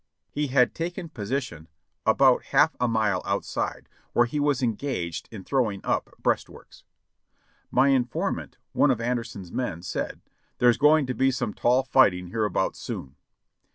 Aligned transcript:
lie 0.35 0.47
had 0.47 0.73
taken 0.73 1.09
position 1.09 1.67
about 2.07 2.45
half 2.45 2.75
a 2.79 2.87
mile 2.87 3.21
outside, 3.23 3.87
where 4.13 4.25
he 4.25 4.39
was 4.39 4.63
engaged 4.63 5.29
in 5.31 5.43
throwing 5.43 5.79
up 5.85 6.09
breastworks. 6.17 6.83
My 7.69 7.89
informant, 7.89 8.57
one 8.71 8.89
of 8.89 8.99
Anderson's 8.99 9.51
men, 9.51 9.83
said; 9.83 10.21
"There's 10.57 10.77
going 10.79 11.05
to 11.05 11.13
be 11.13 11.29
some 11.29 11.53
tall 11.53 11.83
fighting 11.83 12.29
hereabouts 12.29 12.79
soon." 12.79 13.15